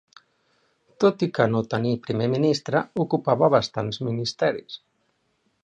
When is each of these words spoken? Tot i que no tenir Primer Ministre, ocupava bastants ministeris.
Tot 1.03 1.25
i 1.25 1.27
que 1.39 1.45
no 1.51 1.61
tenir 1.73 1.91
Primer 2.07 2.29
Ministre, 2.35 2.81
ocupava 3.05 3.51
bastants 3.57 4.01
ministeris. 4.09 4.81